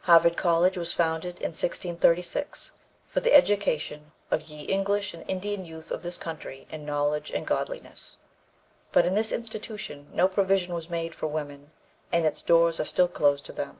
Harvard 0.00 0.36
College 0.36 0.76
was 0.76 0.92
founded 0.92 1.36
in 1.36 1.50
1636 1.54 2.72
for 3.04 3.20
the 3.20 3.32
education 3.32 4.10
of 4.32 4.42
"ye 4.42 4.62
English 4.64 5.14
and 5.14 5.24
Indian 5.30 5.64
youth 5.64 5.92
of 5.92 6.02
this 6.02 6.16
country 6.16 6.66
in 6.72 6.84
knowledge 6.84 7.30
and 7.30 7.46
godlyness," 7.46 8.16
but 8.90 9.06
in 9.06 9.14
this 9.14 9.30
institution 9.30 10.08
no 10.12 10.26
provision 10.26 10.74
was 10.74 10.90
made 10.90 11.14
for 11.14 11.28
women 11.28 11.70
and 12.10 12.26
its 12.26 12.42
doors 12.42 12.80
are 12.80 12.84
still 12.84 13.06
closed 13.06 13.44
to 13.44 13.52
them. 13.52 13.78